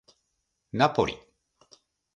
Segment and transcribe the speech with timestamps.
[0.73, 1.15] ナポリ